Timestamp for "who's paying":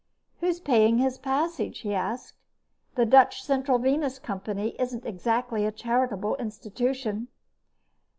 0.39-0.97